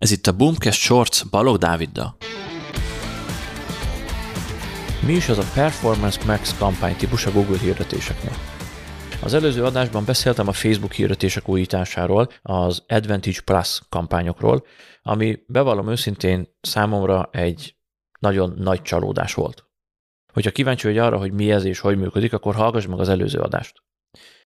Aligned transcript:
Ez 0.00 0.10
itt 0.10 0.26
a 0.26 0.32
Boomcast 0.32 0.80
Shorts 0.80 1.30
Balog 1.30 1.56
Dáviddal. 1.56 2.16
Mi 5.06 5.12
is 5.12 5.28
az 5.28 5.38
a 5.38 5.50
Performance 5.54 6.24
Max 6.24 6.58
kampány 6.58 6.96
típus 6.96 7.26
a 7.26 7.30
Google 7.30 7.58
hirdetéseknél? 7.58 8.32
Az 9.22 9.34
előző 9.34 9.64
adásban 9.64 10.04
beszéltem 10.04 10.48
a 10.48 10.52
Facebook 10.52 10.92
hirdetések 10.92 11.48
újításáról, 11.48 12.28
az 12.42 12.84
Advantage 12.88 13.40
Plus 13.44 13.80
kampányokról, 13.88 14.64
ami 15.02 15.38
bevallom 15.46 15.88
őszintén 15.88 16.48
számomra 16.60 17.28
egy 17.32 17.76
nagyon 18.20 18.54
nagy 18.58 18.82
csalódás 18.82 19.34
volt. 19.34 19.64
Hogyha 20.32 20.50
kíváncsi 20.50 20.86
vagy 20.86 20.98
arra, 20.98 21.18
hogy 21.18 21.32
mi 21.32 21.50
ez 21.50 21.64
és 21.64 21.78
hogy 21.78 21.98
működik, 21.98 22.32
akkor 22.32 22.54
hallgass 22.54 22.86
meg 22.86 23.00
az 23.00 23.08
előző 23.08 23.38
adást. 23.38 23.82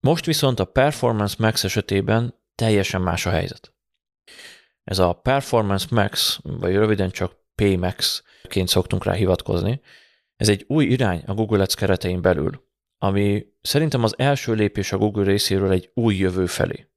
Most 0.00 0.24
viszont 0.24 0.60
a 0.60 0.64
Performance 0.64 1.36
Max 1.38 1.64
esetében 1.64 2.34
teljesen 2.54 3.00
más 3.00 3.26
a 3.26 3.30
helyzet. 3.30 3.74
Ez 4.86 4.98
a 4.98 5.12
Performance 5.12 5.86
Max, 5.90 6.38
vagy 6.42 6.74
röviden 6.74 7.10
csak 7.10 7.36
PMax-ként 7.54 8.68
szoktunk 8.68 9.04
rá 9.04 9.12
hivatkozni, 9.12 9.80
ez 10.36 10.48
egy 10.48 10.64
új 10.68 10.84
irány 10.84 11.22
a 11.26 11.34
Google 11.34 11.62
Ads 11.62 11.74
keretein 11.74 12.20
belül, 12.20 12.68
ami 12.98 13.46
szerintem 13.60 14.02
az 14.02 14.18
első 14.18 14.52
lépés 14.52 14.92
a 14.92 14.98
Google 14.98 15.24
részéről 15.24 15.70
egy 15.70 15.90
új 15.94 16.14
jövő 16.14 16.46
felé. 16.46 16.90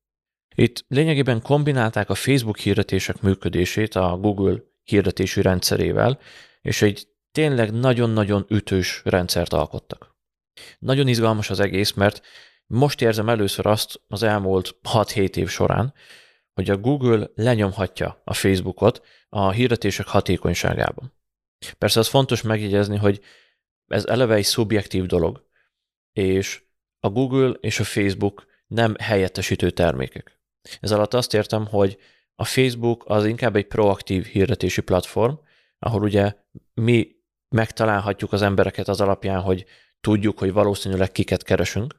Itt 0.55 0.85
lényegében 0.87 1.41
kombinálták 1.41 2.09
a 2.09 2.15
Facebook 2.15 2.57
hirdetések 2.57 3.21
működését 3.21 3.95
a 3.95 4.17
Google 4.17 4.59
hirdetési 4.83 5.41
rendszerével, 5.41 6.19
és 6.61 6.81
egy 6.81 7.07
tényleg 7.31 7.73
nagyon-nagyon 7.73 8.45
ütős 8.49 9.01
rendszert 9.05 9.53
alkottak. 9.53 10.15
Nagyon 10.79 11.07
izgalmas 11.07 11.49
az 11.49 11.59
egész, 11.59 11.93
mert 11.93 12.21
most 12.65 13.01
érzem 13.01 13.29
először 13.29 13.65
azt 13.65 14.01
az 14.07 14.23
elmúlt 14.23 14.75
6-7 14.93 15.35
év 15.35 15.49
során, 15.49 15.93
hogy 16.59 16.69
a 16.69 16.77
Google 16.77 17.29
lenyomhatja 17.35 18.21
a 18.23 18.33
Facebookot 18.33 19.05
a 19.29 19.51
hirdetések 19.51 20.07
hatékonyságában. 20.07 21.13
Persze 21.77 21.99
az 21.99 22.07
fontos 22.07 22.41
megjegyezni, 22.41 22.97
hogy 22.97 23.21
ez 23.87 24.05
eleve 24.05 24.35
egy 24.35 24.43
szubjektív 24.43 25.05
dolog, 25.05 25.47
és 26.11 26.63
a 26.99 27.09
Google 27.09 27.49
és 27.49 27.79
a 27.79 27.83
Facebook 27.83 28.45
nem 28.67 28.95
helyettesítő 28.99 29.69
termékek. 29.69 30.39
Ez 30.79 30.91
alatt 30.91 31.13
azt 31.13 31.33
értem, 31.33 31.67
hogy 31.67 31.97
a 32.35 32.45
Facebook 32.45 33.03
az 33.07 33.25
inkább 33.25 33.55
egy 33.55 33.67
proaktív 33.67 34.25
hirdetési 34.25 34.81
platform, 34.81 35.33
ahol 35.79 36.01
ugye 36.01 36.33
mi 36.73 37.15
megtalálhatjuk 37.55 38.33
az 38.33 38.41
embereket 38.41 38.87
az 38.87 39.01
alapján, 39.01 39.41
hogy 39.41 39.65
tudjuk, 40.01 40.39
hogy 40.39 40.51
valószínűleg 40.51 41.11
kiket 41.11 41.43
keresünk, 41.43 41.98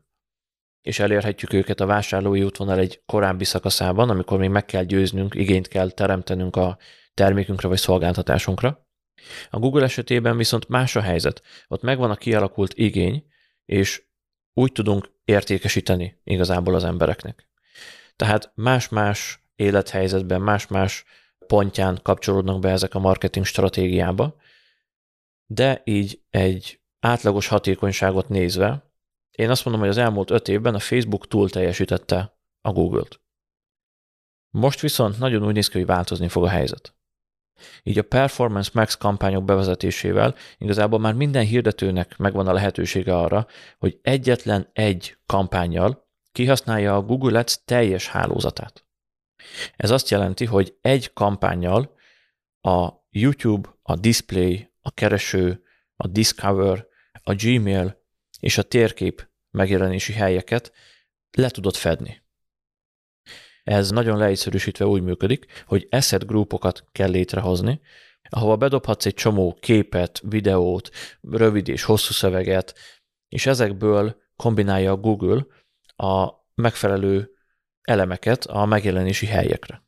és 0.82 0.98
elérhetjük 0.98 1.52
őket 1.52 1.80
a 1.80 1.86
vásárlói 1.86 2.42
útvonal 2.42 2.78
egy 2.78 3.02
korábbi 3.06 3.44
szakaszában, 3.44 4.10
amikor 4.10 4.38
még 4.38 4.50
meg 4.50 4.64
kell 4.64 4.84
győznünk, 4.84 5.34
igényt 5.34 5.68
kell 5.68 5.90
teremtenünk 5.90 6.56
a 6.56 6.78
termékünkre 7.14 7.68
vagy 7.68 7.78
szolgáltatásunkra. 7.78 8.88
A 9.50 9.58
Google 9.58 9.84
esetében 9.84 10.36
viszont 10.36 10.68
más 10.68 10.96
a 10.96 11.00
helyzet. 11.00 11.42
Ott 11.68 11.82
megvan 11.82 12.10
a 12.10 12.16
kialakult 12.16 12.74
igény, 12.74 13.24
és 13.64 14.02
úgy 14.52 14.72
tudunk 14.72 15.10
értékesíteni 15.24 16.20
igazából 16.24 16.74
az 16.74 16.84
embereknek. 16.84 17.48
Tehát 18.16 18.52
más-más 18.54 19.44
élethelyzetben, 19.56 20.40
más-más 20.40 21.04
pontján 21.46 22.00
kapcsolódnak 22.02 22.60
be 22.60 22.70
ezek 22.70 22.94
a 22.94 22.98
marketing 22.98 23.44
stratégiába, 23.44 24.36
de 25.46 25.82
így 25.84 26.22
egy 26.30 26.80
átlagos 27.00 27.46
hatékonyságot 27.46 28.28
nézve, 28.28 28.89
én 29.40 29.50
azt 29.50 29.64
mondom, 29.64 29.82
hogy 29.82 29.90
az 29.90 29.98
elmúlt 29.98 30.30
öt 30.30 30.48
évben 30.48 30.74
a 30.74 30.78
Facebook 30.78 31.28
túl 31.28 31.50
teljesítette 31.50 32.38
a 32.60 32.72
Google-t. 32.72 33.20
Most 34.50 34.80
viszont 34.80 35.18
nagyon 35.18 35.46
úgy 35.46 35.54
néz 35.54 35.68
ki, 35.68 35.78
hogy 35.78 35.86
változni 35.86 36.28
fog 36.28 36.44
a 36.44 36.48
helyzet. 36.48 36.94
Így 37.82 37.98
a 37.98 38.02
Performance 38.02 38.70
Max 38.74 38.94
kampányok 38.94 39.44
bevezetésével 39.44 40.34
igazából 40.58 40.98
már 40.98 41.14
minden 41.14 41.44
hirdetőnek 41.44 42.16
megvan 42.18 42.46
a 42.46 42.52
lehetősége 42.52 43.16
arra, 43.16 43.46
hogy 43.78 43.98
egyetlen 44.02 44.68
egy 44.72 45.16
kampányjal 45.26 46.08
kihasználja 46.32 46.94
a 46.94 47.02
Google 47.02 47.38
Ads 47.38 47.64
teljes 47.64 48.08
hálózatát. 48.08 48.84
Ez 49.76 49.90
azt 49.90 50.08
jelenti, 50.08 50.44
hogy 50.44 50.76
egy 50.80 51.12
kampányjal 51.12 51.94
a 52.60 52.88
YouTube, 53.10 53.68
a 53.82 53.94
Display, 53.94 54.72
a 54.80 54.90
kereső, 54.90 55.62
a 55.96 56.06
Discover, 56.06 56.86
a 57.22 57.34
Gmail 57.34 58.02
és 58.40 58.58
a 58.58 58.62
térkép 58.62 59.29
megjelenési 59.50 60.12
helyeket 60.12 60.72
le 61.30 61.48
tudod 61.48 61.74
fedni. 61.74 62.22
Ez 63.62 63.90
nagyon 63.90 64.18
leegyszerűsítve 64.18 64.86
úgy 64.86 65.02
működik, 65.02 65.62
hogy 65.66 65.86
asset 65.90 66.26
groupokat 66.26 66.84
kell 66.92 67.10
létrehozni, 67.10 67.80
ahova 68.28 68.56
bedobhatsz 68.56 69.06
egy 69.06 69.14
csomó 69.14 69.58
képet, 69.60 70.20
videót, 70.24 70.90
rövid 71.20 71.68
és 71.68 71.82
hosszú 71.82 72.12
szöveget, 72.12 72.78
és 73.28 73.46
ezekből 73.46 74.16
kombinálja 74.36 74.92
a 74.92 74.96
Google 74.96 75.46
a 75.96 76.30
megfelelő 76.54 77.30
elemeket 77.82 78.44
a 78.44 78.64
megjelenési 78.64 79.26
helyekre. 79.26 79.82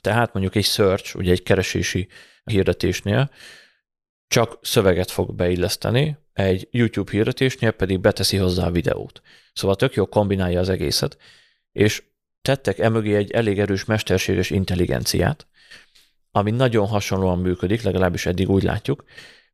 Tehát 0.00 0.32
mondjuk 0.32 0.54
egy 0.54 0.64
search, 0.64 1.16
ugye 1.16 1.30
egy 1.30 1.42
keresési 1.42 2.08
hirdetésnél 2.44 3.30
csak 4.28 4.58
szöveget 4.62 5.10
fog 5.10 5.34
beilleszteni, 5.34 6.16
egy 6.32 6.68
YouTube 6.70 7.10
hirdetésnél 7.10 7.70
pedig 7.70 8.00
beteszi 8.00 8.36
hozzá 8.36 8.66
a 8.66 8.70
videót. 8.70 9.20
Szóval 9.52 9.76
tök 9.76 9.94
jó 9.94 10.06
kombinálja 10.06 10.60
az 10.60 10.68
egészet, 10.68 11.18
és 11.72 12.02
tettek 12.42 12.78
emögé 12.78 13.14
egy 13.14 13.30
elég 13.30 13.58
erős 13.58 13.84
mesterséges 13.84 14.50
intelligenciát, 14.50 15.46
ami 16.30 16.50
nagyon 16.50 16.86
hasonlóan 16.86 17.38
működik, 17.38 17.82
legalábbis 17.82 18.26
eddig 18.26 18.50
úgy 18.50 18.62
látjuk, 18.62 19.04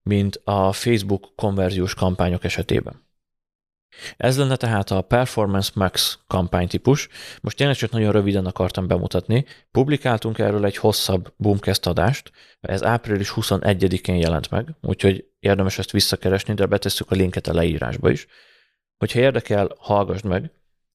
mint 0.03 0.41
a 0.45 0.73
Facebook 0.73 1.33
konverziós 1.37 1.95
kampányok 1.95 2.45
esetében. 2.45 3.07
Ez 4.17 4.39
lenne 4.39 4.57
tehát 4.57 4.91
a 4.91 5.03
Performance 5.03 5.71
Max 5.75 6.19
kampánytípus. 6.27 7.09
Most 7.41 7.57
tényleg 7.57 7.77
csak 7.77 7.91
nagyon 7.91 8.13
röviden 8.13 8.47
akartam 8.47 8.87
bemutatni. 8.87 9.45
Publikáltunk 9.71 10.39
erről 10.39 10.65
egy 10.65 10.77
hosszabb 10.77 11.33
Boomcast 11.37 11.87
adást, 11.87 12.33
ez 12.61 12.85
április 12.85 13.33
21-én 13.37 14.17
jelent 14.17 14.51
meg, 14.51 14.75
úgyhogy 14.83 15.25
érdemes 15.39 15.79
ezt 15.79 15.91
visszakeresni, 15.91 16.55
de 16.55 16.67
betesszük 16.67 17.11
a 17.11 17.15
linket 17.15 17.47
a 17.47 17.55
leírásba 17.55 18.11
is. 18.11 18.27
Hogyha 18.99 19.21
érdekel, 19.21 19.75
hallgassd 19.79 20.25
meg, 20.25 20.51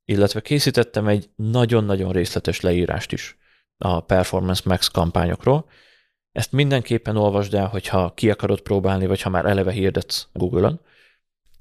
illetve 0.06 0.42
készítettem 0.42 1.08
egy 1.08 1.30
nagyon-nagyon 1.36 2.12
részletes 2.12 2.62
leírást 2.62 3.12
is 3.12 3.38
a 3.78 4.00
Performance 4.00 4.62
Max 4.66 4.88
kampányokról. 4.88 5.70
Ezt 6.32 6.52
mindenképpen 6.52 7.18
olvasd 7.18 7.54
el, 7.54 7.68
hogyha 7.68 8.14
ki 8.14 8.30
akarod 8.30 8.62
próbálni, 8.62 9.06
vagy 9.06 9.22
ha 9.22 9.30
már 9.30 9.46
eleve 9.46 9.72
hirdetsz 9.72 10.28
Google-on 10.34 10.80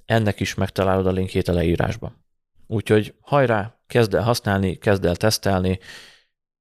ennek 0.07 0.41
is 0.41 0.55
megtalálod 0.55 1.07
a 1.07 1.11
linkjét 1.11 1.49
a 1.49 1.53
leírásban. 1.53 2.25
Úgyhogy 2.67 3.15
hajrá, 3.21 3.81
kezd 3.87 4.15
el 4.15 4.23
használni, 4.23 4.77
kezd 4.77 5.05
el 5.05 5.17
tesztelni, 5.17 5.79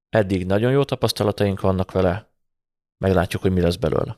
eddig 0.08 0.46
nagyon 0.46 0.72
jó 0.72 0.84
tapasztalataink 0.84 1.60
vannak 1.60 1.92
vele, 1.92 2.30
meglátjuk, 2.98 3.42
hogy 3.42 3.52
mi 3.52 3.60
lesz 3.60 3.76
belőle. 3.76 4.16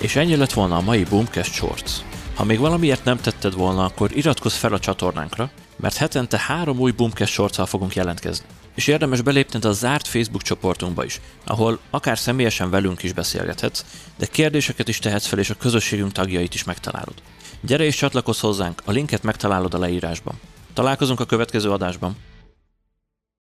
És 0.00 0.16
ennyi 0.16 0.36
lett 0.36 0.52
volna 0.52 0.76
a 0.76 0.80
mai 0.80 1.04
Boomcast 1.04 1.52
Shorts. 1.52 1.92
Ha 2.34 2.44
még 2.44 2.58
valamiért 2.58 3.04
nem 3.04 3.16
tetted 3.16 3.54
volna, 3.54 3.84
akkor 3.84 4.16
iratkozz 4.16 4.54
fel 4.54 4.72
a 4.72 4.78
csatornánkra, 4.78 5.50
mert 5.76 5.96
hetente 5.96 6.38
három 6.38 6.78
új 6.78 6.90
Boomcast 6.90 7.32
shorts 7.32 7.60
fogunk 7.66 7.94
jelentkezni. 7.94 8.46
És 8.74 8.86
érdemes 8.86 9.22
belépned 9.22 9.64
a 9.64 9.72
zárt 9.72 10.06
Facebook 10.06 10.42
csoportunkba 10.42 11.04
is, 11.04 11.20
ahol 11.44 11.78
akár 11.90 12.18
személyesen 12.18 12.70
velünk 12.70 13.02
is 13.02 13.12
beszélgethetsz, 13.12 13.84
de 14.18 14.26
kérdéseket 14.26 14.88
is 14.88 14.98
tehetsz 14.98 15.26
fel, 15.26 15.38
és 15.38 15.50
a 15.50 15.54
közösségünk 15.54 16.12
tagjait 16.12 16.54
is 16.54 16.64
megtalálod. 16.64 17.14
Gyere 17.60 17.84
és 17.84 17.96
csatlakozz 17.96 18.40
hozzánk, 18.40 18.82
a 18.84 18.90
linket 18.90 19.22
megtalálod 19.22 19.74
a 19.74 19.78
leírásban. 19.78 20.40
Találkozunk 20.72 21.20
a 21.20 21.24
következő 21.24 21.70
adásban. 21.70 22.16